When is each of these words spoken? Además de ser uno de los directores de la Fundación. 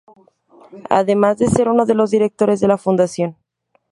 Además 0.89 1.37
de 1.37 1.45
ser 1.45 1.69
uno 1.69 1.85
de 1.85 1.93
los 1.93 2.09
directores 2.09 2.59
de 2.59 2.67
la 2.67 2.79
Fundación. 2.79 3.37